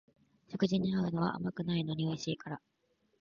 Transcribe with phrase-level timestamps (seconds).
[0.49, 2.61] 食事に合うのは甘くないのにおいしいから